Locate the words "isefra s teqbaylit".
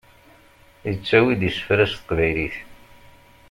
1.49-2.57